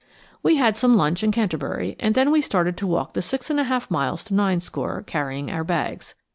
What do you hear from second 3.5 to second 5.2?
and a half miles to Ninescore,